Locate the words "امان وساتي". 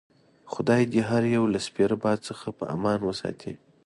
2.75-3.53